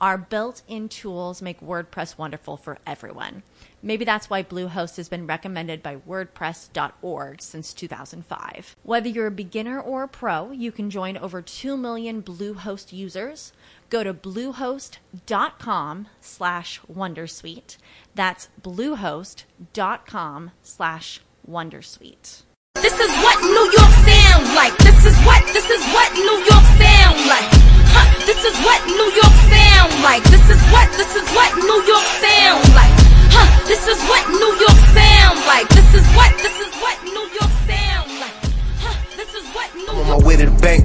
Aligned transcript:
Our 0.00 0.16
built 0.16 0.62
in 0.68 0.88
tools 0.88 1.42
make 1.42 1.60
WordPress 1.60 2.16
wonderful 2.16 2.56
for 2.56 2.78
everyone. 2.86 3.42
Maybe 3.82 4.04
that's 4.04 4.30
why 4.30 4.44
Bluehost 4.44 4.96
has 4.96 5.08
been 5.08 5.26
recommended 5.26 5.82
by 5.82 5.96
WordPress.org 5.96 7.42
since 7.42 7.74
2005. 7.74 8.76
Whether 8.84 9.08
you're 9.08 9.26
a 9.26 9.32
beginner 9.32 9.80
or 9.80 10.04
a 10.04 10.08
pro, 10.08 10.52
you 10.52 10.70
can 10.70 10.88
join 10.88 11.16
over 11.16 11.42
2 11.42 11.76
million 11.76 12.22
Bluehost 12.22 12.92
users. 12.92 13.52
Go 13.90 14.04
to 14.04 14.14
bluehost.com 14.14 16.06
slash 16.20 16.80
Wondersuite. 16.92 17.76
That's 18.14 18.48
bluehost.com 18.62 20.50
slash 20.62 21.20
Wondersuite. 21.48 22.42
This 22.74 22.94
is 22.94 23.10
what 23.24 23.40
New 23.42 23.66
York 23.74 23.94
sound 24.06 24.54
like. 24.54 24.76
This 24.78 25.04
is 25.04 25.16
what, 25.26 25.44
this 25.52 25.68
is 25.68 25.84
what 25.92 26.12
New 26.14 26.38
York 26.46 26.66
sound 26.78 27.18
like. 27.26 27.50
Huh, 27.90 28.26
this 28.26 28.44
is 28.44 28.56
what 28.64 28.86
New 28.86 29.10
York 29.16 29.34
sound 29.50 29.57
like. 30.08 30.24
This 30.32 30.46
is 30.48 30.60
what, 30.72 30.88
this 30.96 31.12
is 31.20 31.26
what 31.36 31.50
New 31.68 31.80
York 31.84 32.06
sound 32.24 32.64
like. 32.72 32.94
Huh, 33.36 33.48
this 33.68 33.84
is 33.92 34.00
what 34.08 34.24
New 34.42 34.52
York 34.64 34.78
sound 34.96 35.38
like. 35.44 35.68
This 35.68 35.90
is 35.98 36.06
what, 36.16 36.32
this 36.40 36.56
is 36.64 36.72
what 36.80 36.96
New 37.04 37.26
York 37.36 37.52
sound 37.68 38.08
like. 38.16 38.36
Huh, 38.80 38.96
this 39.20 39.34
is 39.34 39.44
what 39.52 39.68
New 39.76 39.86
I'm 39.92 39.98
on 40.00 40.08
my 40.08 40.26
way 40.26 40.36
to 40.36 40.46
the 40.48 40.56
bank. 40.62 40.84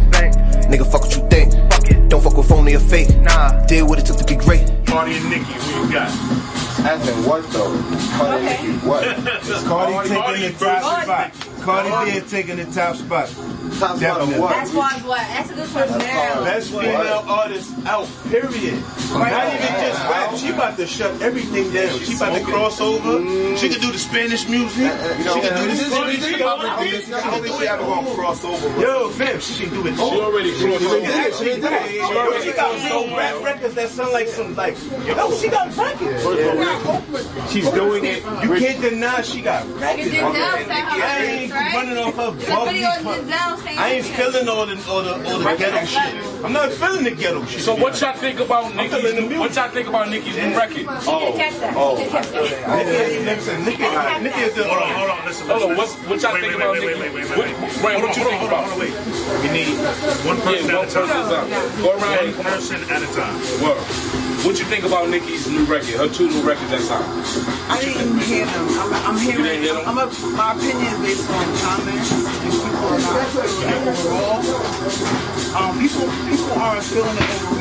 Nigga, 0.67 0.85
fuck 0.91 1.03
what 1.03 1.15
you 1.15 1.23
think. 1.29 1.53
Fuck 1.71 1.89
it. 1.89 2.09
Don't 2.09 2.21
fuck 2.21 2.35
with 2.35 2.49
phony 2.49 2.75
or 2.75 2.79
fake. 2.79 3.15
Nah. 3.19 3.65
Did 3.65 3.83
what 3.83 3.97
it 3.99 4.05
took 4.05 4.17
to 4.17 4.25
be 4.25 4.35
great. 4.35 4.67
Cardi 4.85 5.15
and 5.15 5.29
Nicki, 5.29 5.53
who 5.53 5.85
you 5.85 5.93
got? 5.93 6.62
As 6.85 7.07
in 7.07 7.15
what 7.25 7.43
though? 7.51 7.71
Cardi 8.17 8.45
Okay. 8.45 8.67
Nicki, 8.67 8.87
what? 8.87 9.03
Cardi 9.65 10.09
taking 10.09 10.17
Cardi 10.21 10.47
the 10.47 10.53
top 10.59 10.83
versus 10.83 11.03
spot. 11.03 11.31
Cardi 11.63 12.11
B 12.11 12.27
taking 12.27 12.57
the 12.57 12.65
top 12.65 12.95
spot. 12.97 13.27
Top 13.79 13.95
spot 13.95 13.99
Definitely. 13.99 14.33
of 14.35 14.39
what? 14.41 14.49
That's 14.51 14.73
why 14.73 14.91
what? 15.07 15.17
That's 15.31 15.49
a 15.51 15.53
good 15.55 15.69
question. 15.69 15.97
That's 15.99 16.43
Best 16.43 16.69
female 16.71 17.23
artist 17.27 17.71
out, 17.87 18.07
period. 18.29 18.83
Not 19.13 19.47
even 19.47 19.73
just 19.79 19.99
rap. 20.11 20.35
She 20.35 20.49
about 20.49 20.77
to 20.77 20.85
shut 20.87 21.21
everything 21.21 21.71
down. 21.71 21.99
She 21.99 22.15
about 22.15 22.37
to 22.37 22.43
cross 22.43 22.81
over. 22.81 23.55
She 23.57 23.69
can 23.69 23.79
do 23.79 23.91
the 23.91 23.97
Spanish 23.97 24.47
music. 24.49 24.91
Uh, 24.91 24.93
uh, 24.93 25.15
you 25.17 25.23
know, 25.25 25.33
She 25.35 25.41
can 25.41 25.57
do 25.57 25.67
this 25.67 25.79
this. 25.79 25.87
is- 25.87 26.19
this 26.19 26.35
is- 27.07 27.13
I 27.13 27.31
don't 27.31 27.41
think 27.43 27.59
she 27.61 27.67
ever 27.67 27.83
gonna 27.83 28.13
cross 28.13 28.43
over. 28.43 28.69
bro. 28.69 28.81
Yo, 28.81 29.09
fam, 29.09 29.39
she 29.39 29.63
can 29.65 29.73
do 29.73 29.87
it. 29.87 29.93
Oh. 29.97 30.11
She 30.11 30.19
already 30.19 30.51
crossed 30.51 30.79
She 30.81 30.85
over. 30.87 30.99
can 30.99 31.11
actually 31.25 31.55
do 31.61 31.67
it. 31.67 31.91
Yo, 31.95 32.41
she 32.41 32.51
got 32.51 32.75
real 32.83 33.15
rap 33.17 33.43
records 33.43 33.73
that 33.75 33.89
sound 33.89 34.11
like 34.11 34.27
some 34.27 34.55
like. 34.55 34.75
Yo, 35.07 35.31
she 35.39 35.47
got 35.47 35.75
records. 35.77 36.23
She's 37.49 37.69
doing 37.71 38.03
it. 38.05 38.23
You 38.23 38.55
can't 38.57 38.81
deny 38.81 39.21
she 39.21 39.41
got 39.41 39.65
records. 39.79 40.09
Denzel 40.09 40.65
said 40.65 40.67
her 40.69 41.03
I 41.03 41.17
ain't 41.23 41.51
right? 41.53 41.73
running 41.75 41.97
off 41.97 42.15
her 42.15 42.31
The 42.31 42.45
bubbly. 42.47 42.73
video 42.73 42.89
pump. 43.03 43.27
Denzel 43.27 43.63
saying 43.63 43.77
I 43.79 43.89
ain't 43.93 44.05
feeling 44.05 44.49
all 44.49 44.65
the 44.65 44.75
all 44.89 45.03
the 45.03 45.13
all 45.13 45.39
the 45.39 45.55
ghetto 45.57 45.85
shit. 45.85 46.43
I'm 46.43 46.53
not 46.53 46.71
feeling 46.71 47.03
the 47.03 47.11
ghetto 47.11 47.45
shit. 47.45 47.61
So 47.61 47.75
what 47.75 47.99
y'all 48.01 48.13
think 48.15 48.39
about 48.39 48.71
feeling 48.71 49.15
Nicki's? 49.29 49.39
What 49.39 49.55
y'all 49.55 49.69
think 49.69 49.87
about 49.87 50.09
Nicki's 50.09 50.35
new 50.35 50.55
record? 50.57 50.73
She 50.73 50.83
didn't 50.83 51.07
oh, 51.07 51.33
catch 51.37 51.55
that. 51.59 51.73
Oh, 51.75 51.97
She 51.97 52.03
didn't 52.03 52.15
I 52.15 52.21
catch 52.21 52.27
feel 52.27 52.43
that. 52.43 52.67
that. 52.67 52.85
Nikki, 52.89 53.25
listen, 53.25 53.65
Nikki, 53.65 54.23
Nikki 54.23 54.41
is 54.41 54.53
the. 54.55 54.63
Hold 54.63 54.83
on, 54.83 54.89
uh, 54.91 54.93
hold 54.97 55.09
on, 55.11 55.25
listen, 55.25 55.47
Hold 55.47 55.63
on, 55.63 55.77
what's, 55.77 55.93
what 56.07 56.21
y'all 56.21 56.31
think 56.33 56.43
wait, 56.47 56.55
about 56.55 56.71
wait, 56.73 56.81
Nicki? 56.81 56.99
wait, 56.99 57.13
wait, 57.13 57.29
wait, 57.29 57.37
What, 57.37 57.83
wait. 57.83 57.99
Hold 58.01 58.17
you 58.17 58.23
on, 58.23 58.29
think 58.29 58.39
hold 58.41 58.51
about? 58.51 58.71
on, 58.71 58.79
wait. 58.79 58.93
We 59.43 59.47
need 59.53 59.77
one 60.25 60.39
person 60.41 60.69
at 60.71 60.83
a 60.83 60.91
time. 60.91 61.07
person 61.07 61.17
at 61.17 61.23
a 61.23 61.49
time. 61.49 61.81
Go 61.83 61.89
around 61.91 62.01
One 62.01 62.25
and 62.25 62.35
come 62.35 62.45
on. 62.45 62.51
person 62.53 62.79
at 62.89 63.01
a 63.03 63.09
time. 63.13 63.35
Word. 63.63 63.79
What 64.43 64.59
you 64.59 64.65
think 64.65 64.83
about 64.83 65.07
Nicki's 65.09 65.47
new 65.47 65.63
record? 65.63 65.95
Her 65.95 66.09
two 66.09 66.27
new 66.27 66.41
records 66.43 66.69
that's 66.69 66.91
out. 66.91 67.03
I 67.71 67.79
didn't 67.79 68.19
hear 68.19 68.45
them. 68.45 68.67
I'm, 68.75 68.93
I'm 68.93 69.15
You 69.15 69.31
hearing. 69.31 69.43
didn't 69.43 69.63
hear 69.63 69.73
them? 69.73 69.87
I'm 69.87 69.97
a, 69.97 70.05
my 70.35 70.51
opinion 70.51 70.91
is 71.07 71.23
based 71.23 71.29
on 71.31 71.47
comments 71.63 72.11
and 72.11 72.51
people 72.51 72.83
are 72.91 72.99
not 72.99 73.23
overall. 73.87 74.43
Um, 75.55 75.79
people 75.79 76.11
people 76.27 76.51
aren't 76.59 76.83
feeling 76.83 77.15
it 77.15 77.23
overall, 77.23 77.52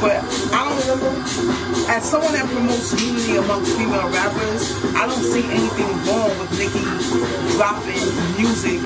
but 0.00 0.18
I 0.52 0.68
don't. 0.68 0.80
remember. 0.82 1.12
As 1.88 2.02
someone 2.08 2.32
that 2.32 2.46
promotes 2.46 2.90
unity 3.00 3.36
amongst 3.36 3.76
female 3.76 4.08
rappers, 4.10 4.62
I 4.94 5.06
don't 5.06 5.22
see 5.22 5.44
anything 5.46 5.90
wrong 6.06 6.30
with 6.38 6.50
Nicki 6.58 6.82
dropping 7.54 8.02
music 8.38 8.80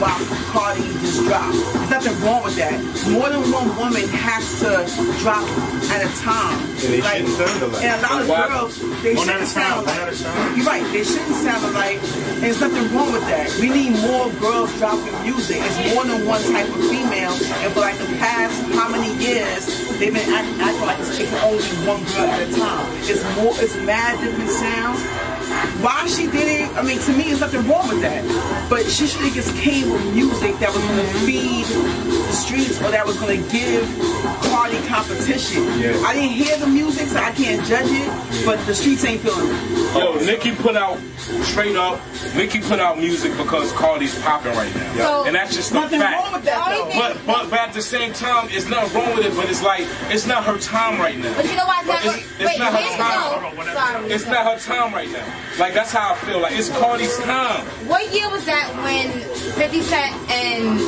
while 0.00 0.20
Cardi 0.52 0.82
just 1.00 1.24
dropped. 1.24 1.54
There's 1.54 1.90
nothing 1.90 2.16
wrong 2.24 2.44
with 2.44 2.56
that. 2.56 2.78
More 3.10 3.28
than 3.28 3.42
one 3.50 3.68
woman 3.76 4.06
has 4.08 4.44
to 4.60 4.86
drop 5.20 5.44
at 5.90 6.00
a 6.04 6.10
time. 6.20 6.58
And 6.84 6.92
they 6.92 7.00
shouldn't 7.00 7.36
sound 7.36 7.62
alike. 7.62 7.84
And 7.84 8.00
a 8.00 8.04
lot 8.04 8.20
of 8.20 8.28
girls, 8.28 9.02
they 9.02 9.14
One 9.14 9.26
shouldn't 9.26 9.48
sound 9.48 9.86
alike. 9.86 10.16
You're 10.56 10.66
right, 10.66 10.84
they 10.92 11.04
shouldn't 11.04 11.36
sound 11.36 11.64
alike. 11.64 12.00
And 12.00 12.42
there's 12.42 12.60
nothing 12.60 12.86
wrong 12.94 13.12
with 13.12 13.26
that. 13.26 13.50
We 13.60 13.68
need 13.68 13.92
more 14.00 14.30
girls 14.40 14.70
dropping 14.78 15.16
music. 15.22 15.58
It's 15.60 15.94
more 15.94 16.04
than 16.04 16.26
one 16.26 16.42
type 16.52 16.68
of 16.68 16.80
female. 16.88 17.34
And 17.34 17.72
for 17.72 17.80
like 17.80 17.98
the 17.98 18.06
past 18.22 18.54
how 18.78 18.88
many 18.88 19.10
years, 19.18 19.33
they've 19.98 20.14
been 20.14 20.28
act, 20.32 20.48
acting 20.60 20.86
like 20.86 20.98
it's, 21.00 21.18
it 21.18 21.32
only 21.42 21.64
one 21.86 22.02
girl 22.14 22.30
at 22.30 22.48
a 22.48 22.52
time. 22.56 22.86
It's 23.02 23.24
more, 23.36 23.52
it's 23.58 23.76
mad 23.82 24.20
different 24.20 24.50
sounds. 24.50 25.33
Why 25.82 26.06
she 26.06 26.26
did 26.26 26.48
it, 26.62 26.76
I 26.76 26.82
mean, 26.82 26.98
to 27.00 27.12
me, 27.12 27.24
there's 27.24 27.40
nothing 27.40 27.66
wrong 27.68 27.88
with 27.88 28.00
that. 28.02 28.22
But 28.70 28.86
she 28.86 29.06
should 29.06 29.20
have 29.22 29.34
just 29.34 29.54
came 29.56 29.90
with 29.90 30.14
music 30.14 30.58
that 30.58 30.72
was 30.72 30.82
going 30.84 30.98
to 30.98 31.14
feed 31.26 31.66
the 31.66 32.32
streets 32.32 32.80
or 32.82 32.90
that 32.90 33.06
was 33.06 33.16
going 33.18 33.42
to 33.42 33.50
give 33.50 33.84
Cardi 34.50 34.78
competition. 34.86 35.62
Yeah. 35.80 35.92
I 36.06 36.14
didn't 36.14 36.30
hear 36.30 36.56
the 36.58 36.66
music, 36.66 37.08
so 37.08 37.18
I 37.18 37.30
can't 37.32 37.64
judge 37.66 37.88
it, 37.90 38.44
but 38.46 38.64
the 38.66 38.74
streets 38.74 39.04
ain't 39.04 39.20
feeling 39.20 39.48
it. 39.50 39.94
Yo, 39.96 40.14
Nicki 40.24 40.52
put 40.54 40.76
out 40.76 40.98
straight 41.44 41.76
up. 41.76 42.00
Nicki 42.34 42.60
put 42.60 42.80
out 42.80 42.98
music 42.98 43.36
because 43.36 43.72
Cardi's 43.72 44.18
popping 44.22 44.52
right 44.52 44.74
now, 44.74 44.94
So- 44.96 45.24
and 45.26 45.34
that's 45.36 45.54
just 45.54 45.70
a 45.70 45.74
Nothing 45.74 46.00
fact. 46.00 46.22
wrong 46.24 46.32
with 46.32 46.44
that, 46.44 46.68
though. 46.68 46.90
But, 46.98 47.16
but 47.26 47.50
but 47.50 47.58
at 47.60 47.72
the 47.72 47.82
same 47.82 48.12
time, 48.12 48.48
it's 48.50 48.68
nothing 48.68 48.94
wrong 49.00 49.14
with 49.16 49.26
it. 49.26 49.36
But 49.36 49.48
it's 49.50 49.62
like 49.62 49.86
it's 50.10 50.26
not 50.26 50.44
her 50.44 50.58
time 50.58 51.00
right 51.00 51.18
now. 51.18 51.34
But 51.36 51.46
you 51.46 51.56
know 51.56 51.64
why? 51.66 51.82
That, 51.84 52.02
It's, 52.04 52.16
it's 52.40 52.44
wait, 52.50 52.58
not 52.58 52.72
her 52.72 52.80
years 52.80 52.96
time. 52.96 53.54
ago. 53.54 53.72
Sorry. 53.74 54.10
It's 54.10 54.26
not 54.26 54.46
her 54.46 54.58
time 54.58 54.92
right 54.94 55.10
now. 55.10 55.24
Like 55.58 55.72
that's 55.72 55.92
how 55.92 56.12
I 56.12 56.16
feel. 56.26 56.40
Like 56.40 56.58
it's 56.58 56.68
Cardi's 56.70 57.16
time. 57.18 57.64
What 57.86 58.12
year 58.12 58.28
was 58.30 58.44
that 58.46 58.66
when 58.82 59.06
50 59.54 59.82
Cent 59.82 60.10
and 60.30 60.80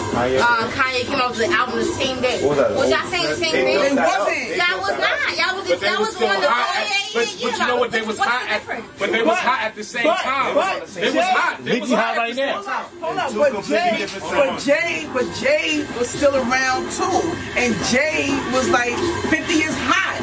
uh, 0.42 0.66
Kanye 0.74 1.06
came 1.06 1.20
out 1.20 1.30
with 1.30 1.38
the 1.38 1.50
album 1.54 1.78
the 1.78 1.84
same 1.84 2.20
day? 2.20 2.42
What 2.42 2.56
was 2.56 2.58
that? 2.58 2.74
Was 2.74 2.90
y'all 2.90 3.06
saying 3.06 3.28
the 3.30 3.36
same 3.36 3.52
They 3.52 3.62
thing? 3.78 3.92
It 3.92 3.94
that 3.94 4.18
wasn't. 4.18 4.56
Y'all 4.58 4.80
was 4.82 4.96
that 4.98 5.14
not. 5.22 5.36
Y'all 5.38 5.54
was, 5.54 5.68
But 5.70 5.80
they 5.80 5.86
y'all 5.86 5.98
was 6.02 6.08
was 6.08 6.16
still 6.16 6.28
on 6.28 6.40
the 6.42 6.50
hot. 6.50 6.66
At, 6.66 6.82
yeah, 6.82 6.90
yeah, 6.90 7.06
but, 7.14 7.42
but 7.46 7.52
you 7.60 7.66
know 7.70 7.76
what? 7.78 7.90
They 7.92 8.02
was 8.02 8.18
What's 8.18 8.28
hot. 8.30 8.42
the 8.42 8.50
At, 8.50 8.58
difference? 8.58 8.86
but 8.98 9.12
they 9.12 9.22
was 9.22 9.38
hot 9.38 9.60
at 9.62 9.74
the 9.76 9.84
same 9.84 10.02
but- 10.04 10.18
time. 10.18 10.54
but- 10.54 10.86
They 10.88 11.10
was 11.14 11.24
hot. 11.30 11.54
They 11.64 11.80
was 11.80 11.90
hot 11.90 11.98
hot 12.02 12.14
at 12.14 12.18
right 12.18 12.36
now. 12.36 12.62
Hold 13.06 13.18
on, 13.22 13.34
but 13.54 13.64
Jay, 13.70 14.06
but. 14.18 14.58
Jay, 14.66 15.06
but 15.14 15.26
Jay 15.38 15.86
was 15.96 16.10
still 16.10 16.34
around 16.34 16.90
too, 16.90 17.22
and 17.54 17.70
Jay 17.86 18.34
was 18.50 18.66
like 18.70 18.94
50 19.30 19.62
is 19.62 19.76
hot. 19.86 20.18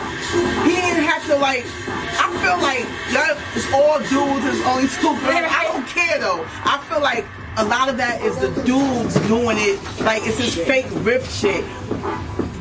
He 0.68 0.76
didn't 0.76 1.04
have 1.08 1.24
to 1.28 1.36
like. 1.38 1.64
I 2.24 2.32
feel 2.40 2.56
like 2.64 2.88
that 3.12 3.36
it's 3.54 3.68
all 3.74 4.00
dudes. 4.00 4.46
It's 4.48 4.66
only 4.66 4.88
two 4.88 5.12
girls. 5.28 5.44
I 5.44 5.68
don't 5.68 5.86
care 5.86 6.20
though. 6.20 6.46
I 6.64 6.82
feel 6.88 7.02
like 7.02 7.26
a 7.58 7.66
lot 7.66 7.90
of 7.90 7.98
that 7.98 8.22
is 8.22 8.38
the 8.40 8.48
dudes 8.64 9.16
doing 9.28 9.58
it. 9.60 9.78
Like 10.00 10.24
it's 10.24 10.38
this 10.38 10.56
fake 10.56 10.88
riff 11.04 11.30
shit. 11.30 11.66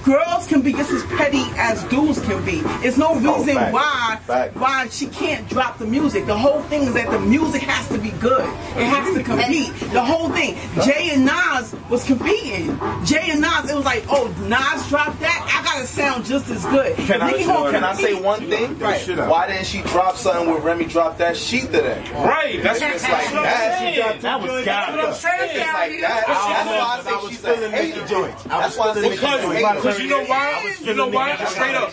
Girls 0.05 0.47
can 0.49 0.63
be 0.63 0.73
just 0.73 0.91
as 0.91 1.05
petty 1.05 1.45
as 1.57 1.85
dudes 1.85 2.21
can 2.23 2.45
be. 2.45 2.61
It's 2.87 2.99
no 2.99 3.11
oh, 3.11 3.39
reason 3.39 3.55
fact. 3.55 3.73
why 3.73 4.21
Fact. 4.27 4.57
why 4.57 4.89
she 4.89 5.07
can't 5.07 5.49
drop 5.49 5.79
the 5.79 5.87
music. 5.87 6.27
The 6.27 6.37
whole 6.37 6.63
thing 6.63 6.83
is 6.83 6.95
that 6.95 7.11
the 7.11 7.21
music 7.21 7.63
has 7.63 7.89
to 7.89 7.99
be 7.99 8.11
good. 8.13 8.45
It 8.77 8.87
has 8.87 9.15
to 9.15 9.23
compete. 9.23 9.73
The 9.93 10.03
whole 10.03 10.29
thing. 10.31 10.57
Jay 10.85 11.11
and 11.13 11.25
Nas 11.25 11.75
was 11.89 12.05
competing. 12.05 12.79
Jay 13.05 13.31
and 13.31 13.41
Nas, 13.41 13.71
it 13.71 13.77
was 13.77 13.85
like, 13.85 14.05
oh, 14.09 14.27
Nas 14.49 14.89
dropped 14.89 15.21
that. 15.21 15.61
I 15.61 15.65
gotta 15.65 15.87
sound 15.87 16.25
just 16.25 16.49
as 16.51 16.65
good. 16.67 16.97
Can 16.97 17.23
I, 17.23 17.31
Nicki 17.33 17.45
can 17.45 17.85
I 17.85 17.95
say 17.95 18.15
one 18.15 18.41
thing? 18.49 18.79
Right. 18.79 19.01
Why 19.17 19.47
didn't 19.47 19.67
she 19.67 19.83
drop 19.83 20.17
something 20.17 20.53
with 20.53 20.65
Remy 20.65 20.87
dropped 20.87 21.19
that 21.19 21.37
sheet 21.37 21.67
to 21.67 21.81
that? 21.83 22.11
Right, 22.13 22.63
that's 22.63 22.81
it's 22.83 23.03
what 23.05 23.13
like 23.13 23.31
that. 23.31 24.21
That 24.21 24.41
was 24.41 24.65
That's 24.65 24.91
what 24.97 25.05
I'm 25.07 25.15
saying. 25.15 25.51
It's 25.51 25.73
like 25.73 26.01
that. 26.01 26.25
That's 26.27 26.67
why 26.67 26.99
I 26.99 27.21
say 27.21 27.29
she's 27.29 27.45
a 27.45 27.71
hater. 27.71 28.49
That's 28.49 28.77
why 28.77 28.91
I 28.91 28.95
say 28.95 29.11
she's 29.11 29.19
a 29.19 29.23
Because, 29.23 29.41
hater. 29.53 29.92
Because 29.93 30.01
you 30.03 30.09
know 30.09 30.25
why? 30.25 30.77
You 30.81 30.95
know 30.95 31.07
why? 31.09 31.37
Straight 31.47 31.75
up. 31.75 31.93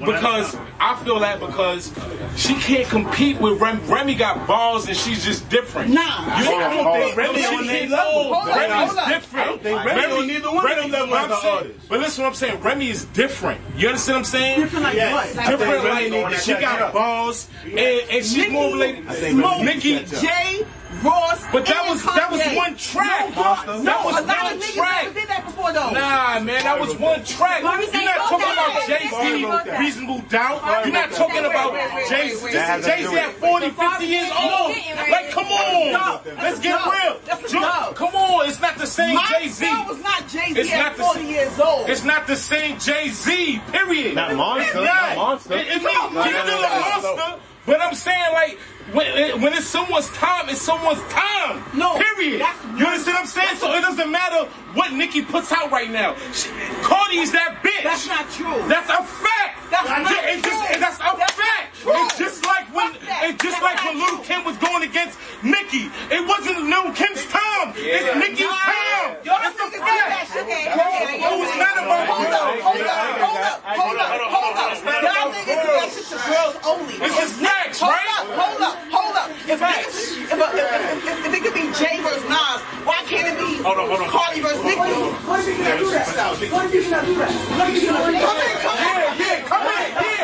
Because 0.00 0.56
I 0.80 1.00
feel 1.04 1.20
that 1.20 1.40
because 1.40 1.92
she 2.36 2.54
can't 2.54 2.88
compete 2.88 3.40
with 3.40 3.60
Remy. 3.60 3.80
Remy 3.84 4.14
got 4.14 4.46
balls 4.46 4.88
and 4.88 4.96
she's 4.96 5.24
just 5.24 5.48
different. 5.48 5.92
Nah. 5.92 6.38
You 6.38 6.44
know, 6.44 6.56
I 6.56 6.74
don't 6.74 6.92
think 6.92 7.16
no, 7.16 7.22
Remy 7.22 7.38
she 7.40 7.46
on 7.46 7.66
their 7.66 7.78
can't- 7.80 7.90
level. 7.90 8.30
no, 8.32 8.46
Remy's 8.46 8.94
different. 9.08 9.46
I 9.46 9.48
don't 9.50 9.62
think 9.62 9.84
Remy 9.84 10.12
on 10.12 10.26
neither 10.26 10.50
one 10.52 10.70
of 10.70 10.78
them 10.78 10.90
level 10.90 11.06
but 11.08 11.24
as 11.24 11.30
I'm 11.32 11.40
saying- 11.40 11.56
artist. 11.56 11.88
But 11.88 12.00
listen, 12.00 12.22
what 12.24 12.28
I'm 12.30 12.34
saying. 12.34 12.60
Remy 12.62 12.88
is 12.90 13.04
different. 13.06 13.60
You 13.76 13.88
understand 13.88 14.14
what 14.14 14.18
I'm 14.18 14.24
saying? 14.24 14.60
Different 14.60 14.84
like 14.84 14.94
Yes. 14.96 15.36
what? 15.36 15.46
Different 15.46 15.84
like 15.84 16.10
need 16.10 16.38
she 16.40 16.52
got 16.54 16.92
balls 16.92 17.48
and, 17.64 17.78
and 17.78 18.24
she's 18.24 18.50
more 18.50 18.72
related. 18.72 19.10
Smoke, 19.12 19.62
Nikki, 19.62 20.04
Jay, 20.04 20.66
Ross, 21.02 21.40
But 21.52 21.66
that 21.66 21.76
and 21.84 21.90
was- 21.90 22.02
that 22.14 22.30
was 22.30 22.40
one 22.54 22.76
track. 22.76 23.34
No, 23.34 23.42
That 23.42 23.66
no, 23.82 24.02
was 24.04 24.16
a 24.18 24.22
lot 24.22 24.42
one 24.44 24.52
of 24.52 24.60
niggas 24.62 24.74
track. 24.74 25.02
never 25.04 25.20
did 25.20 25.28
that 25.28 25.44
before 25.46 25.72
though. 25.72 25.90
Nah, 25.90 26.40
man, 26.40 26.62
that 26.64 26.78
was 26.78 26.94
one 26.96 27.24
track. 27.24 27.62
You're 27.62 27.82
say 27.90 28.04
not 28.04 28.16
talking 28.28 28.52
about 28.52 28.86
Jay 28.86 29.08
Z. 29.08 29.78
Reasonable 29.78 30.18
Doubt. 30.28 30.84
You're 30.84 30.92
not 30.94 31.10
talking 31.12 31.44
about 31.44 31.72
wait, 31.72 31.94
wait, 31.94 32.08
Jay 32.08 32.34
wait, 32.34 32.42
wait. 32.44 32.52
Z. 32.52 32.88
Jay 32.88 33.04
Z 33.06 33.16
at 33.18 33.32
40, 33.40 33.70
50 33.70 34.06
years 34.06 34.30
old. 34.30 34.70
Like, 35.10 35.30
come 35.30 35.46
on. 35.46 36.20
Let's 36.42 36.58
get 36.60 36.78
real. 36.86 37.16
That's 37.24 37.44
a 37.44 37.48
Ju- 37.48 37.60
dub. 37.60 37.94
Come 37.96 38.14
on, 38.14 38.48
it's 38.48 38.60
not 38.60 38.76
the 38.78 38.86
same 38.86 39.18
Jay 39.28 39.48
Z. 39.48 39.66
was 39.88 39.98
not 40.02 40.28
Jay 40.28 40.52
It's 40.54 40.68
Z 40.70 40.76
not 40.76 40.86
at 40.92 40.96
the 40.96 41.02
40 41.02 41.20
same- 41.20 41.28
years 41.30 41.60
old. 41.60 41.88
It's 41.90 42.04
not 42.04 42.26
the 42.26 42.36
same 42.36 42.78
Jay 42.78 43.08
Z. 43.08 43.60
Period. 43.72 44.14
Not 44.14 44.34
Monster, 44.34 44.78
It's 44.78 44.86
not 44.86 45.02
not. 45.08 45.16
Monster. 45.16 45.54
It, 45.54 45.66
it, 45.68 45.82
No, 45.82 45.90
he's 45.90 46.12
no, 46.14 46.22
still 46.22 46.44
no, 46.46 46.66
a 46.66 46.68
no, 46.68 47.00
no. 47.02 47.16
monster. 47.16 47.40
But 47.64 47.80
I'm 47.80 47.94
saying, 47.94 48.32
like, 48.32 48.58
when, 48.92 49.40
when 49.40 49.52
it's 49.54 49.66
someone's 49.66 50.08
time, 50.10 50.48
it's 50.48 50.60
someone's 50.60 51.00
time. 51.12 51.62
No, 51.78 51.94
Period. 51.96 52.40
that's 52.40 52.58
You 52.78 52.86
understand 52.86 53.14
what 53.14 53.20
I'm 53.22 53.26
saying? 53.26 53.56
So 53.56 53.72
it 53.74 53.82
doesn't 53.82 54.10
matter 54.10 54.50
what 54.74 54.92
Nicki 54.92 55.22
puts 55.22 55.52
out 55.52 55.70
right 55.70 55.88
now. 55.90 56.16
She, 56.34 56.50
Cardi's 56.82 57.30
that 57.32 57.62
bitch. 57.62 57.84
That's 57.86 58.06
not 58.08 58.26
true. 58.34 58.58
That's 58.66 58.90
a 58.90 58.98
fact. 59.06 59.70
That's 59.70 59.86
Ju- 59.86 60.02
not 60.02 60.24
it's 60.26 60.42
just, 60.42 60.58
true. 60.58 60.80
That's 60.80 60.98
a 60.98 61.10
That's 61.16 61.32
fact. 61.38 61.66
It's 61.86 62.18
just 62.18 62.44
like 62.46 62.66
when, 62.74 62.94
Fuck 62.94 63.22
it's 63.30 63.42
just 63.42 63.58
That's 63.62 63.62
like 63.62 63.78
when 63.86 63.98
Little 63.98 64.16
true. 64.18 64.26
Kim 64.26 64.42
was 64.44 64.56
going 64.58 64.82
against 64.82 65.18
Nicki. 65.46 65.86
It 66.10 66.22
wasn't 66.26 66.66
Little 66.66 66.90
Kim's 66.92 67.22
time. 67.30 67.74
It's 67.78 68.10
Nicki's 68.18 68.50
time. 68.50 69.22
Y'all 69.22 69.38
That's 69.38 69.54
a 69.54 69.62
niggas 69.70 69.78
do 69.78 69.86
that 69.86 70.26
fact. 70.26 70.34
shit. 70.34 70.42
Okay, 70.42 70.66
Oh, 70.66 70.82
okay, 70.82 71.18
okay. 71.22 71.42
it's 71.46 71.58
not 71.62 71.76
about 71.78 72.06
Hold 72.10 72.26
you. 72.26 72.34
up, 72.34 72.58
hold 72.62 72.82
up, 72.82 72.98
hold 73.22 73.38
up, 73.38 73.58
hold 73.78 73.98
up, 73.98 74.10
hold 74.34 74.56
up. 74.58 74.74
Y'all 74.82 75.30
niggas 75.30 75.46
do 75.62 75.70
that 75.78 75.88
shit 75.90 76.00
to 76.12 76.18
girls 76.28 76.56
only. 76.64 76.96
This 77.00 77.16
is 77.24 77.32
facts, 77.40 77.80
Hold 77.80 77.92
right? 77.96 78.08
up, 78.20 78.26
hold 78.36 78.60
up, 78.60 78.76
hold 78.92 79.16
up. 79.16 79.30
If 79.48 79.58
Facts. 79.58 80.12
niggas- 80.12 80.22
if, 80.22 80.38
if, 80.38 80.38
if, 80.38 81.08
if, 81.08 81.26
if 81.26 81.32
it 81.34 81.40
could 81.42 81.54
be 81.54 81.64
Jay 81.80 81.96
versus 82.04 82.24
Nas, 82.28 82.60
why 82.84 83.00
can't 83.08 83.26
it 83.32 83.36
be 83.40 83.62
Hold 83.62 83.78
on, 83.78 83.88
hold 83.88 84.00
on. 84.00 84.08
Cardi 84.12 84.40
versus 84.40 84.62
Nicki? 84.64 84.76
Why 84.76 84.92
are 84.92 85.42
you 85.42 85.56
gonna 85.56 85.78
do 85.78 85.90
that? 85.90 86.06
Why 86.52 86.64
are 86.64 86.68
you 86.68 86.82
gonna 86.84 87.06
do 87.06 87.14
that? 87.16 87.32
Why 87.32 87.64
are 87.64 87.72
you 87.72 87.80
gonna 87.88 88.06
do 88.06 88.12
that? 88.12 88.22
Come 88.22 88.38
in, 88.44 88.56
come 88.60 88.76
in. 88.76 88.92
Yeah, 88.92 89.16
yeah, 89.16 89.48
come 89.48 89.66
in, 89.66 89.88
yeah, 89.92 90.20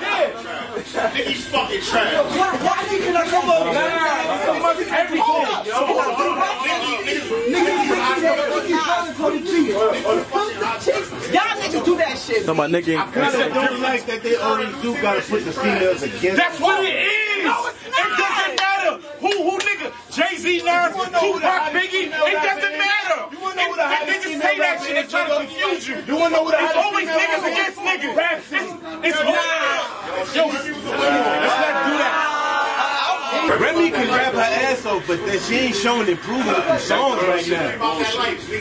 yeah. 0.00 1.10
Niggas 1.10 1.44
fucking 1.48 1.82
trash. 1.82 2.14
Why, 2.36 2.50
why 2.60 2.76
are 2.84 2.94
you 2.94 3.00
come 3.30 3.48
over? 3.50 3.72
Nah, 3.72 4.44
so 4.44 4.52
much 4.60 4.78
everything. 4.90 5.22
Hold 5.24 5.48
up, 5.48 5.66
hold 5.66 6.38
up. 6.38 6.39
Y'all 10.20 11.56
niggas 11.56 11.84
do 11.84 11.96
that 11.96 12.18
shit. 12.18 12.44
Talking 12.44 12.50
about 12.58 12.70
Nicki. 12.70 12.96
I 12.96 13.10
don't 13.48 13.80
like 13.80 14.04
that 14.06 14.22
they 14.22 14.36
already 14.36 14.72
do 14.82 14.92
gotta 15.00 15.22
put 15.22 15.44
the 15.44 15.52
females 15.52 16.02
against. 16.02 16.36
That's 16.36 16.60
what 16.60 16.84
it 16.84 16.92
is. 16.92 17.48
It 17.48 18.10
doesn't 18.20 18.56
matter 18.60 19.00
who 19.20 19.30
who 19.48 19.58
nigga 19.58 19.88
Jay 20.12 20.36
Z, 20.36 20.62
Nas, 20.64 20.92
Tupac, 20.92 21.72
Biggie. 21.72 22.12
It 22.12 22.12
doesn't 22.12 22.76
matter. 22.76 23.32
You 23.32 23.40
wanna 23.40 23.56
know 23.56 23.68
what 23.70 23.76
the 23.76 23.84
It- 23.88 23.88
hottest 23.88 24.06
They 24.06 24.12
just 24.12 24.26
female 24.26 24.42
say 24.42 24.58
that 24.58 24.82
shit. 24.84 24.96
and 24.96 25.08
try 25.10 25.24
to 25.28 25.34
confuse 25.40 25.88
you. 25.88 25.96
You 26.06 26.16
wanna 26.20 26.36
know 26.36 26.42
what 26.42 26.52
the 26.58 26.64
It's 26.64 26.74
hottest 26.74 26.84
always 26.84 27.08
female 27.08 27.20
niggas 27.24 27.40
rapper 27.40 27.48
against 27.48 27.78
is? 27.78 27.84
niggas. 27.88 28.16
It's, 28.52 29.16
it's 29.16 29.20
always. 29.24 30.34
Yo, 30.36 30.44
Remy 33.58 33.90
can 33.90 34.08
rap 34.08 34.34
her 34.34 34.40
ass 34.40 34.86
off, 34.86 35.06
but 35.06 35.24
that 35.26 35.40
she 35.40 35.54
ain't 35.56 35.76
showing 35.76 36.08
improvement 36.08 36.56
with 36.56 36.66
the 36.66 36.78
songs 36.78 37.22
right 37.22 37.48
now. 37.48 37.94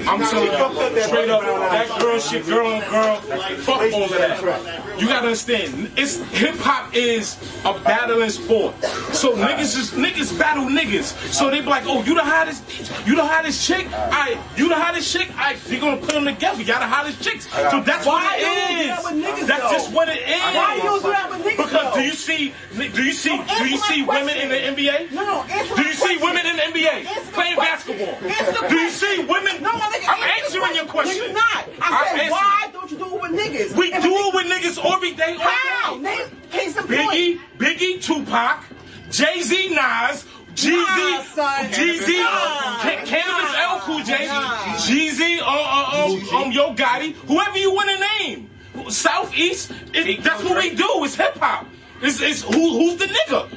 I'm 0.10 0.22
telling 0.22 0.52
you, 0.96 1.02
straight 1.04 1.30
up, 1.30 1.42
that 1.42 2.00
girl 2.00 2.20
shit, 2.20 2.46
girl 2.46 2.68
on 2.68 2.90
girl, 2.90 3.22
fuck 3.62 3.94
all 3.94 4.04
of 4.06 4.10
that. 4.12 4.79
You 5.00 5.08
gotta 5.08 5.28
understand, 5.28 5.92
it's 5.98 6.18
hip 6.32 6.56
hop 6.58 6.94
is 6.96 7.38
a 7.66 7.74
battling 7.80 8.30
sport. 8.30 8.76
So 9.14 9.36
niggas 9.36 9.76
just 9.76 9.94
niggas 9.94 10.38
battle 10.38 10.66
niggas. 10.66 11.14
So 11.32 11.50
they 11.50 11.62
be 11.62 11.68
like, 11.68 11.84
oh, 11.86 12.04
you 12.04 12.16
the 12.16 12.24
hottest, 12.24 12.64
you 13.08 13.16
the 13.16 13.24
hottest 13.26 13.66
chick. 13.66 13.88
I, 13.94 14.38
you 14.58 14.68
the 14.70 14.76
hottest 14.76 15.12
chick. 15.12 15.30
I, 15.38 15.56
you 15.68 15.80
gonna 15.80 15.98
put 15.98 16.10
them 16.12 16.26
together. 16.26 16.62
Y'all 16.62 16.80
the 16.80 16.88
hottest 16.88 17.22
chicks. 17.24 17.48
So 17.72 17.82
that's 17.82 18.06
Why 18.06 18.24
what 18.24 18.40
you 18.40 18.46
it 18.46 18.90
is. 18.90 19.26
niggas, 19.26 19.48
That's 19.48 19.64
though? 19.64 19.72
just 19.72 19.92
what 19.94 20.10
it 20.10 20.20
is. 20.28 20.42
Why 20.56 20.76
you 20.76 20.82
do 21.02 21.10
that 21.12 21.30
with 21.30 21.42
niggas, 21.46 21.58
Because 21.70 21.94
do 21.96 22.02
you 22.02 22.14
see, 22.14 22.54
do 22.76 23.04
you 23.04 23.14
see, 23.14 23.38
do 23.58 23.68
you 23.70 23.78
see 23.78 24.04
women 24.04 24.36
in 24.38 24.50
the. 24.50 24.60
NBA? 24.70 25.12
No, 25.14 25.24
no, 25.26 25.46
Do 25.76 25.82
you 25.82 25.94
see 25.94 26.18
question. 26.18 26.22
women 26.22 26.46
in 26.46 26.56
the 26.58 26.62
NBA 26.62 27.06
Answer 27.08 27.32
playing 27.32 27.56
question. 27.56 27.98
basketball? 27.98 28.70
Do 28.70 28.76
you 28.76 28.90
see 28.90 29.20
women? 29.26 29.64
No, 29.64 29.72
my 29.74 29.88
nigga, 29.90 30.06
I'm 30.10 30.44
answering 30.44 30.76
your 30.76 30.86
question. 30.86 31.16
You're 31.18 31.34
not. 31.34 31.66
I 31.82 31.88
I'm 32.12 32.18
said, 32.20 32.30
why 32.32 32.69
with 33.32 33.40
niggas? 33.42 33.76
We 33.78 33.94
If 33.94 34.04
do 34.04 34.14
it 34.16 34.34
with 34.36 34.46
niggas 34.48 34.94
every 34.96 35.14
day. 35.14 35.34
all 35.34 35.40
How? 35.40 35.96
day. 35.96 36.02
Name, 36.02 36.28
case 36.52 36.76
in 36.78 36.84
point. 36.84 36.90
Biggie, 36.92 37.40
Biggie, 37.58 38.02
Tupac, 38.04 38.64
Jay 39.10 39.42
Z, 39.42 39.70
Nas, 39.74 40.26
Jeezy, 40.56 40.76
Nah, 40.76 41.24
son. 41.24 41.66
Jeezy, 41.72 42.20
Nah. 42.24 42.80
Ca- 42.82 43.04
Canibus 43.06 43.54
Nah. 43.54 43.74
L 43.74 43.80
Cool 43.82 44.00
J, 44.04 44.26
Nah. 44.28 44.58
Jeezy, 44.78 45.40
uh, 45.40 45.44
uh, 45.46 46.36
um, 46.36 46.44
um, 46.46 46.52
Yo 46.52 46.74
Gotti, 46.74 47.14
whoever 47.28 47.58
you 47.58 47.74
want 47.74 47.90
to 47.90 48.00
name. 48.26 48.50
Southeast, 48.90 49.72
it, 49.94 50.24
that's 50.24 50.44
what 50.44 50.58
we 50.58 50.76
do. 50.76 50.88
It's 51.04 51.16
hip 51.16 51.38
hop. 51.38 51.66
It's, 52.02 52.22
it's 52.22 52.42
who, 52.44 52.52
who's 52.80 52.98
the 52.98 53.06
nigga? 53.06 53.50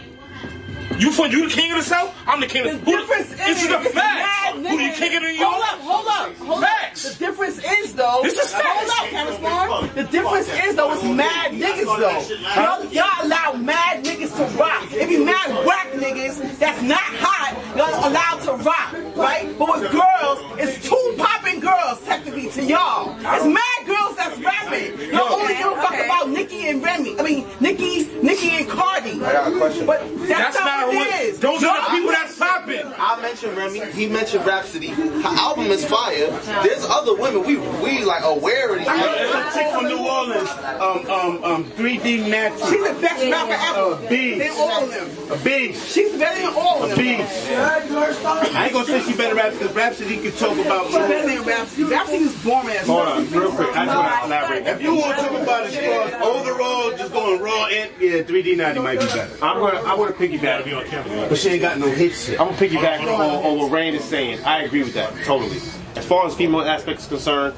You 0.99 1.11
for 1.11 1.27
you 1.27 1.49
the 1.49 1.55
king 1.55 1.71
of 1.73 1.79
the 1.79 1.85
South? 1.85 2.15
I'm 2.27 2.41
the 2.41 2.47
king 2.47 2.65
The 2.65 2.75
of 2.75 2.81
who, 2.83 2.97
difference 2.97 3.31
is, 3.33 3.37
This 3.39 3.63
is 3.65 3.71
a 3.71 3.81
it's 3.81 3.95
fact. 3.95 4.55
mad 4.55 4.55
Who 4.55 4.63
the 4.63 4.69
niggas. 4.85 4.95
king 4.97 5.17
of 5.17 5.23
New 5.23 5.29
York? 5.29 5.53
Hold 5.53 5.65
up, 5.65 5.81
hold 5.81 6.07
up, 6.09 6.37
hold 6.47 6.61
Facts. 6.65 7.07
up. 7.07 7.13
The 7.15 7.19
difference 7.27 7.59
is 7.59 7.82
though. 7.93 8.21
This 8.23 8.39
is 8.39 8.53
facts. 8.53 8.91
Hold 8.91 8.91
up, 8.91 9.11
Kevin 9.11 9.39
Smart. 9.39 9.95
The 9.95 10.05
difference 10.05 10.49
is 10.49 10.77
though, 10.77 10.93
it's 10.93 11.03
mad 11.03 11.53
niggas 11.53 11.85
though. 11.85 12.53
Y'all, 12.55 12.85
y'all 12.93 13.27
allow 13.27 13.53
mad 13.53 14.05
niggas 14.05 14.37
to 14.37 14.59
rock. 14.59 14.93
It 14.93 15.09
be 15.09 15.25
mad 15.25 15.67
whack 15.67 15.93
niggas 15.93 16.59
that's 16.59 16.83
not 16.83 17.01
hot. 17.01 17.53
Y'all 17.77 18.11
allowed 18.11 18.41
to 18.45 18.65
rock, 18.65 19.17
right? 19.17 19.57
But 19.59 19.81
with 19.81 19.91
girls, 19.93 20.39
it's 20.59 20.89
two 20.89 21.15
popping 21.19 21.61
girls 21.61 22.01
technically 22.05 22.51
to 22.51 22.65
y'all. 22.65 23.17
It's 23.19 23.47
mad 23.47 23.82
girls 23.85 24.17
that's 24.17 24.39
rapping. 24.41 25.11
Y'all 25.11 25.33
only 25.41 25.55
give 25.55 25.67
a 25.67 25.77
fuck 25.77 25.93
okay. 25.93 26.05
about 26.07 26.31
Nicki 26.31 26.69
and 26.69 26.83
Remy. 26.83 27.19
I 27.19 27.23
mean, 27.23 27.47
Nicki, 27.61 28.11
Nicki 28.23 28.51
and 28.51 28.69
Cardi. 28.69 29.13
I 29.23 29.33
got 29.33 29.53
a 29.53 29.57
question. 29.57 29.87
But 29.87 30.01
that's, 30.21 30.29
That's 30.29 30.59
not 30.59 30.89
what 30.89 30.97
what. 30.97 31.09
it 31.09 31.21
is. 31.23 31.39
Those 31.41 31.63
are 31.63 31.67
Y'all- 31.77 31.85
the 31.91 31.97
people 31.97 32.11
that's 32.13 32.39
popping. 32.39 32.87
I 32.99 33.21
mentioned 33.23 33.57
Remy. 33.57 33.93
He 33.93 34.07
mentioned 34.09 34.47
Rhapsody. 34.47 34.89
Her 34.89 35.29
album 35.29 35.67
is 35.67 35.85
fire. 35.85 36.31
There's 36.63 36.85
other 36.89 37.15
women 37.15 37.43
we 37.45 37.57
we 37.83 38.05
like 38.05 38.25
aware 38.25 38.73
of 38.73 38.79
these. 38.79 38.87
There's 38.87 39.35
a 39.35 39.51
chick 39.55 39.73
from 39.73 39.87
New 39.87 39.99
Orleans, 39.99 40.49
um, 40.81 41.11
um, 41.11 41.45
um, 41.45 41.65
3D 41.73 42.25
Na'Tee. 42.25 42.71
She's 42.71 42.89
the 42.89 43.01
best 43.01 43.25
rapper 43.31 43.53
ever. 43.53 44.05
A 44.05 44.09
beast. 44.09 44.39
Than 44.39 44.51
all 44.59 44.85
of 44.85 44.91
them. 44.91 45.33
A 45.41 45.45
beast. 45.45 45.93
She's 45.93 46.13
better 46.19 46.41
than 46.41 46.55
all 46.55 46.83
of 46.83 46.91
them. 46.91 46.99
A 46.99 47.03
beast. 47.03 47.51
I 47.51 48.65
ain't 48.65 48.73
gonna 48.73 48.85
say 48.87 49.01
she 49.03 49.17
better 49.17 49.35
rap 49.35 49.53
because 49.53 49.73
Rhapsody 49.75 50.17
can 50.19 50.33
talk 50.33 50.59
about 50.59 50.87
She's 50.87 50.97
better 50.97 51.29
than 51.29 51.43
Rhapsody. 51.45 51.85
Rhapsody 51.85 52.25
was 52.25 52.45
boring 52.45 52.69
as 52.77 52.87
Hold 52.87 53.05
fuck. 53.07 53.17
on, 53.17 53.31
real 53.31 53.53
quick. 53.53 53.72
I 53.83 53.87
just 53.87 53.97
want 53.97 54.21
to 54.21 54.27
elaborate. 54.27 54.67
If 54.67 54.83
you 54.83 54.95
want 54.95 55.19
to 55.19 55.23
talk 55.23 55.43
about 55.43 55.67
as 55.67 55.75
far 55.75 56.03
as 56.03 56.15
overall, 56.23 56.97
just 56.97 57.13
going 57.13 57.41
raw 57.41 57.67
and 57.67 57.91
yeah, 58.01 58.23
3D 58.23 58.57
Na'Tee 58.57 58.83
might 58.83 59.01
be 59.01 59.07
better. 59.07 59.45
I'm 59.45 59.59
gonna 59.59 59.79
I'm 59.79 59.97
gonna 59.99 60.13
piggyback. 60.13 61.29
But 61.29 61.39
she 61.39 61.51
ain't 61.51 61.63
got 61.63 61.79
no 61.79 61.89
hits 61.89 62.29
yet. 62.29 62.41
I'm 62.41 62.49
gonna 62.49 62.59
piggyback 62.59 63.01
on, 63.01 63.45
on 63.45 63.59
what 63.59 63.71
Rain 63.71 63.95
is 63.95 64.05
saying. 64.05 64.45
I 64.45 64.63
agree 64.63 64.83
with 64.83 64.95
that 64.95 65.13
totally. 65.25 65.59
As 65.97 66.07
far 66.07 66.27
as 66.27 66.35
female 66.35 66.63
aspects 66.63 67.03
is 67.05 67.09
concerned, 67.09 67.55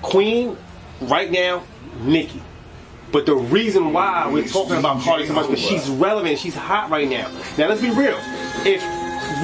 Queen 0.00 0.56
right 1.02 1.30
now, 1.30 1.64
Nicki. 2.00 2.42
But 3.12 3.26
the 3.26 3.36
reason 3.36 3.92
why 3.92 4.26
we're 4.32 4.48
talking 4.48 4.76
about 4.76 5.02
Cardi 5.02 5.26
so 5.26 5.34
much 5.34 5.48
because 5.48 5.60
she's 5.62 5.88
relevant, 5.90 6.38
she's 6.38 6.54
hot 6.54 6.88
right 6.88 7.08
now. 7.08 7.28
Now 7.58 7.68
let's 7.68 7.82
be 7.82 7.90
real. 7.90 8.16
If 8.64 8.82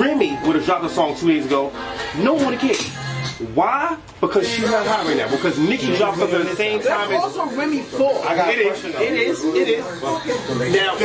Remy 0.01 0.39
would 0.47 0.57
have 0.57 0.65
dropped 0.65 0.87
a 0.87 0.89
song 0.89 1.15
two 1.17 1.29
days 1.29 1.45
ago, 1.45 1.71
no 2.17 2.33
one 2.33 2.47
would 2.47 2.55
have 2.55 2.63
cared. 2.63 3.08
Why? 3.55 3.97
Because 4.21 4.49
she's 4.49 4.69
not 4.69 4.85
hot 4.87 5.07
right 5.07 5.17
now. 5.17 5.31
Because 5.31 5.59
Nicki 5.59 5.97
dropped 5.97 6.19
something 6.19 6.41
at 6.41 6.47
the 6.47 6.57
same 6.57 6.81
time 6.81 7.11
That's 7.11 7.37
also 7.37 7.57
Remy 7.57 7.83
fault. 7.83 8.27
I 8.27 8.35
got 8.35 8.49
it 8.53 8.59
is. 8.59 8.85
It 8.85 8.95
is. 8.95 9.45
It 9.45 9.69
is. 9.69 10.75
Now, 10.75 10.99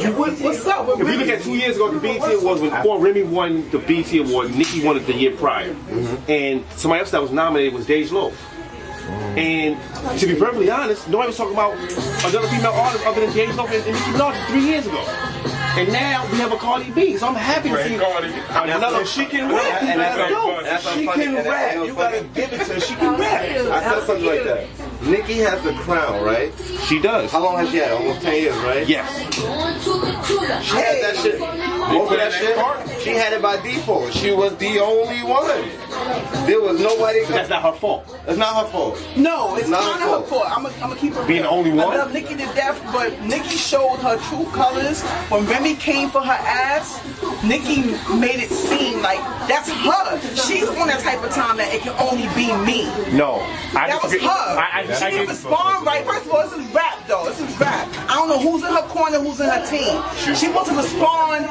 you 0.00 0.16
would, 0.16 0.40
What's 0.40 0.64
up 0.66 0.86
with 0.86 1.00
if 1.00 1.06
we 1.06 1.12
Remy? 1.12 1.24
look 1.24 1.34
at 1.38 1.42
two 1.42 1.56
years 1.56 1.76
ago, 1.76 1.90
the 1.90 1.98
BET 1.98 2.18
Awards 2.18 2.60
was 2.60 2.70
before 2.70 3.00
Remy 3.00 3.24
won 3.24 3.68
the 3.70 3.78
BET 3.78 4.12
Award. 4.14 4.54
Nicki 4.54 4.84
won 4.84 4.96
it 4.96 5.06
the 5.06 5.14
year 5.14 5.34
prior, 5.36 5.74
mm-hmm. 5.74 6.30
and 6.30 6.64
somebody 6.76 7.00
else 7.00 7.10
that 7.10 7.20
was 7.20 7.32
nominated 7.32 7.74
was 7.74 7.86
Dej 7.86 8.12
Loaf. 8.12 8.48
And 9.36 9.76
to 10.20 10.26
be 10.26 10.36
perfectly 10.36 10.70
honest, 10.70 11.08
nobody 11.08 11.28
was 11.28 11.36
talking 11.36 11.54
about 11.54 11.74
another 12.24 12.46
female 12.48 12.72
artist 12.72 13.04
other 13.06 13.20
than 13.22 13.30
Dej 13.30 13.56
Loaf 13.56 13.70
and, 13.72 13.84
and 13.84 13.94
Nicki 13.94 14.10
Minaj 14.12 14.46
three 14.46 14.64
years 14.64 14.86
ago. 14.86 15.61
And 15.74 15.90
now 15.92 16.26
we 16.30 16.36
have 16.38 16.52
a 16.52 16.56
Cardi 16.56 16.90
B, 16.90 17.16
so 17.16 17.28
I'm 17.28 17.34
happy 17.34 17.70
to 17.70 17.84
see 17.88 17.94
another. 17.94 19.06
She 19.06 19.24
can 19.24 19.48
rap. 19.50 19.82
And 19.82 20.00
that's 20.00 20.16
That's 20.16 20.30
dope. 20.30 20.54
dope. 20.56 20.64
That's 20.64 20.92
She 20.92 21.06
can 21.06 21.20
And 21.22 21.36
that- 21.38 21.46
rap. 21.46 21.86
You 21.86 21.94
gotta 21.94 22.22
give 22.34 22.52
it 22.52 22.58
to 22.66 22.74
her. 22.74 22.80
She 22.80 22.94
can 22.94 23.18
rap. 23.18 23.42
I 23.42 23.80
said 23.82 24.02
something 24.06 24.26
like 24.26 24.44
that. 24.44 24.66
Nicki 25.02 25.38
has 25.38 25.62
the 25.62 25.72
crown, 25.72 26.22
right? 26.22 26.52
She 26.86 27.00
does. 27.00 27.30
How 27.32 27.42
long 27.42 27.56
has 27.58 27.70
she 27.70 27.78
had? 27.78 27.92
Almost 27.92 28.20
10 28.22 28.34
years, 28.42 28.56
right? 28.58 28.86
Yes. 28.86 29.08
She 30.62 30.76
had 30.76 31.02
that 31.02 31.16
shit. 31.22 31.40
Most 31.40 32.12
of 32.12 32.18
that 32.18 32.32
shit, 32.32 33.00
she 33.02 33.10
had 33.10 33.32
it 33.32 33.42
by 33.42 33.56
default. 33.62 34.12
She 34.12 34.30
was 34.32 34.54
the 34.56 34.78
only 34.78 35.22
one. 35.24 35.68
There 36.46 36.60
was 36.60 36.80
nobody. 36.80 37.24
That's 37.26 37.48
not 37.50 37.62
her 37.62 37.72
fault. 37.72 38.16
It's 38.26 38.38
not 38.38 38.64
her 38.66 38.72
fault. 38.72 38.98
No, 39.16 39.56
it's 39.56 39.68
Not 39.68 39.82
kind 39.82 40.02
her 40.02 40.08
of 40.16 40.22
her 40.22 40.26
fault. 40.28 40.44
fault. 40.48 40.56
I'm 40.58 40.64
gonna 40.80 40.96
keep 40.96 41.12
her 41.14 41.24
Being 41.26 41.42
real. 41.42 41.50
the 41.50 41.56
only 41.56 41.70
one? 41.72 41.92
I 41.94 41.96
love 41.96 42.12
Nicki 42.12 42.34
to 42.34 42.46
death, 42.54 42.80
but 42.92 43.20
Nicki 43.22 43.56
showed 43.56 43.96
her 43.98 44.16
true 44.28 44.46
colors 44.52 45.02
when 45.30 45.46
Remy 45.46 45.76
came 45.76 46.08
for 46.10 46.20
her 46.20 46.32
ass. 46.32 47.00
Nicki 47.44 47.82
made 48.16 48.40
it 48.40 48.50
seem 48.50 49.02
like 49.02 49.18
that's 49.48 49.68
her. 49.70 50.20
She's 50.36 50.68
on 50.68 50.86
that 50.88 51.00
type 51.00 51.22
of 51.22 51.30
time 51.30 51.56
that 51.58 51.72
it 51.74 51.82
can 51.82 51.94
only 52.00 52.26
be 52.34 52.48
me. 52.64 52.84
No, 53.16 53.40
I 53.76 53.88
that 53.88 54.00
was 54.02 54.12
her. 54.12 54.18
I, 54.28 54.84
I, 54.88 54.94
she 54.94 55.04
I, 55.04 55.10
didn't 55.10 55.28
I, 55.28 55.32
respond 55.32 55.86
right. 55.86 56.04
First 56.04 56.26
of 56.26 56.32
all, 56.32 56.48
this 56.48 56.52
is 56.58 56.74
rap 56.74 56.98
though. 57.08 57.24
This 57.26 57.40
is 57.40 57.60
rap. 57.60 57.88
I 58.08 58.14
don't 58.14 58.28
know 58.28 58.38
who's 58.38 58.62
in 58.62 58.72
her 58.74 58.86
corner, 58.88 59.18
who's 59.20 59.40
in 59.40 59.48
her 59.48 59.64
team. 59.66 60.02
She 60.36 60.48
wants 60.50 60.70
to 60.70 60.76
respond 60.76 61.46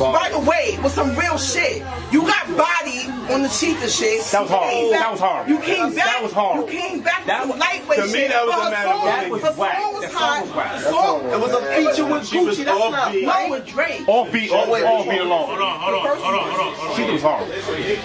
right 0.00 0.32
away 0.34 0.78
with 0.82 0.92
some 0.92 1.14
real 1.16 1.38
shit. 1.38 1.82
You 2.12 2.22
got 2.22 2.46
body 2.56 3.04
on 3.36 3.42
the 3.42 3.48
Shether 3.48 3.88
shit. 3.92 4.24
That 4.32 4.42
was 4.42 4.50
hard. 4.50 4.90
Back- 4.90 5.00
That 5.00 5.10
was 5.12 5.20
hard. 5.20 5.48
You 5.48 5.58
came 5.60 5.94
back. 5.94 6.04
That 6.06 6.22
was 6.22 6.32
hard. 6.32 6.56
You 6.56 6.66
came 6.80 7.00
back 7.00 7.26
That 7.26 7.42
to 7.42 7.48
was- 7.48 7.58
lightweight 7.60 7.98
to 8.00 8.06
me, 8.06 8.12
shit. 8.12 8.30
that 8.30 8.46
was 8.46 8.56
But 8.56 8.66
a 8.66 8.70
matter 8.70 8.88
of 8.88 8.94
song- 8.96 9.04
That 9.06 9.30
was 9.30 9.42
her 9.42 9.52
whack. 9.52 9.76
song 9.76 9.92
was 9.94 10.02
That 10.02 10.12
song 10.12 10.20
hot. 10.22 10.42
was 10.46 10.50
whack. 10.56 10.72
The 10.76 10.90
song- 10.90 11.20
It 11.36 11.40
was 11.40 11.52
a 11.52 11.62
feature 11.76 12.06
with 12.06 12.30
Gucci. 12.30 12.64
That's 12.64 12.78
not 12.78 13.12
offbeat. 13.12 13.22
No, 13.28 13.50
with 13.50 13.66
Drake. 13.66 14.02
off 14.08 14.32
beat, 14.32 14.50
off, 14.50 14.68
wait. 14.68 14.84
off 14.84 15.08
beat 15.08 15.20
alone. 15.20 15.46
Hold 15.46 15.60
on, 15.60 15.80
hold 15.80 15.94
on, 15.94 16.00
hold 16.00 16.14
on, 16.16 16.20
hold 16.20 16.34
on, 16.34 16.74
hold 16.74 16.90
on. 16.90 16.96
She 16.96 17.12
was 17.12 17.22
hard. 17.22 17.44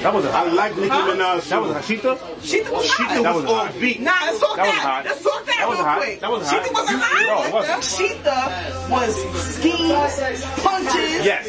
That 0.04 0.14
was 0.14 0.26
a 0.26 0.30
I 0.32 0.44
like 0.44 0.76
Nicki 0.76 0.90
Minaj. 0.90 1.48
That 1.48 1.62
was 1.62 1.72
a 1.72 1.76
Shether. 1.80 2.18
Shether 2.44 2.72
was 2.72 2.90
hot. 2.90 3.10
Shether 3.10 3.24
That 3.24 3.36
was 3.36 3.44
was 3.46 3.52
hot. 3.56 3.72
offbeat. 3.72 4.00
Nah, 4.02 4.12
let's 4.26 4.40
talk 4.40 4.56
That 4.58 4.66
that. 4.66 4.74
was 4.76 4.84
hot. 4.84 5.06
Let's 5.06 5.24
talk 5.24 5.46
that, 5.46 5.56
That 5.58 5.70
was 5.70 5.78
real 5.78 5.86
hot. 5.88 5.98
quick. 6.02 6.20
That 6.20 6.32
was 6.32 6.44
Shether 6.48 6.52
hot. 6.52 6.74
wasn't 6.74 7.00
No, 7.00 7.06
it 7.06 7.30
hot. 7.30 7.54
wasn't. 7.54 7.84
Shether 7.84 8.90
was 8.92 9.16
schemes, 9.56 10.44
punches. 10.64 11.26
Yes. 11.26 11.48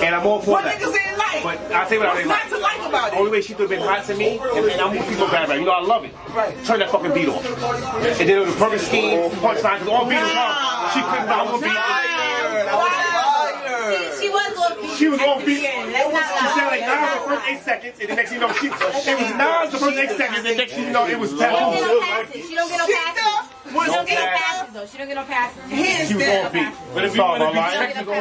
And 0.00 0.14
I'm 0.14 0.26
all 0.26 0.40
for 0.40 0.52
What 0.52 0.64
that. 0.64 0.78
niggas 0.80 0.94
ain't 0.96 1.18
like? 1.18 1.31
But 1.42 1.58
I'll 1.72 1.86
tell 1.88 1.92
you 1.92 1.98
what 2.00 2.08
I 2.08 2.14
What's 2.14 2.18
didn't 2.18 2.28
like. 2.28 2.48
to 2.50 2.58
like 2.58 2.88
about 2.88 3.10
The 3.12 3.16
only 3.18 3.30
way 3.32 3.40
she 3.42 3.54
could 3.54 3.62
have 3.68 3.70
been 3.70 3.80
hot 3.82 4.04
to 4.06 4.14
me, 4.14 4.38
and, 4.38 4.64
and 4.70 4.80
I'm 4.80 4.94
gonna 4.94 5.02
feel 5.02 5.26
bad 5.28 5.44
about 5.44 5.56
it. 5.56 5.60
You 5.60 5.66
know 5.66 5.72
I 5.72 5.82
love 5.82 6.04
it. 6.04 6.14
Right. 6.34 6.54
Turn 6.64 6.78
that 6.80 6.90
fucking 6.90 7.12
beat 7.14 7.28
off. 7.28 7.44
And 7.44 8.28
then 8.28 8.38
it 8.38 8.46
was 8.46 8.54
a 8.54 8.58
perfect 8.58 8.84
scheme, 8.84 9.30
punchline, 9.42 9.78
because 9.80 9.88
all 9.88 10.06
beat 10.08 10.20
was 10.22 10.30
hard. 10.32 10.92
She 10.94 11.00
couldn't, 11.02 11.28
I 11.28 11.42
was 11.50 11.60
beat. 11.62 11.72
She 14.22 14.28
was 14.30 14.54
on 14.56 14.78
beat. 14.80 14.96
She 14.96 15.08
was 15.08 15.20
on 15.20 15.44
beat. 15.44 15.62
Let's 15.62 16.12
not 16.12 16.22
She 16.22 16.44
lie. 16.46 16.54
sounded 16.54 16.70
like 16.70 16.86
Nas 16.86 17.12
the 17.12 17.28
first 17.28 17.44
eight 17.50 17.62
seconds, 17.62 17.96
and 18.00 18.08
the 18.10 18.14
next 18.14 18.30
thing 18.30 18.40
you 18.40 18.46
know, 18.46 18.52
she, 18.54 18.66
it 18.68 19.16
was 19.18 19.30
Nas 19.34 19.72
the 19.72 19.78
first 19.78 19.98
eight 19.98 20.10
seconds, 20.16 20.38
and 20.38 20.46
the 20.46 20.54
next 20.54 20.72
thing 20.74 20.84
you 20.86 20.92
know, 20.92 21.06
it 21.06 21.18
was 21.18 21.30
She 21.30 21.38
don't 21.38 21.50
get 21.74 21.80
no 21.82 21.88
Taboo. 21.88 22.00
passes. 22.00 22.48
She 22.48 22.54
don't 22.54 22.68
get 22.70 22.78
no 22.78 22.86
passes. 22.86 23.32
She 23.72 23.78
don't 23.90 24.06
get 24.06 24.18
no 24.18 24.26
passes 24.38 24.72
though. 24.74 24.86
She 24.86 24.98
don't 24.98 25.08
get 25.08 25.16
no 25.16 25.24
passes. 25.24 26.08
She 26.08 26.14
was 26.14 26.24
down. 26.24 26.46
on 26.46 26.52
beat. 26.52 26.68
But 26.94 27.04
if 27.04 27.10
you 27.12 27.16
Sorry, 27.16 27.40
wanna 27.40 27.50
be 27.52 27.56
my 27.56 27.68
line. 27.74 27.78
technical, 27.92 28.14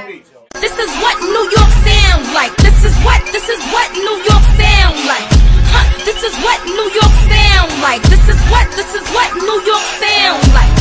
This 0.59 0.73
is 0.73 0.89
what 1.03 1.17
New 1.21 1.45
York 1.53 1.71
sound 1.85 2.33
like. 2.33 2.60
What, 3.03 3.21
this 3.31 3.49
is 3.49 3.61
what 3.73 3.91
New 3.93 4.17
York 4.29 4.45
sound 4.57 4.97
like. 5.09 5.27
Huh, 5.73 5.85
this 6.05 6.21
is 6.23 6.35
what 6.43 6.59
New 6.65 6.87
York 6.93 7.13
sound 7.29 7.81
like. 7.81 8.01
This 8.03 8.27
is 8.29 8.39
what, 8.49 8.67
this 8.75 8.93
is 8.93 9.05
what 9.09 9.33
New 9.35 9.59
York 9.65 9.85
sound 9.97 10.53
like. 10.53 10.80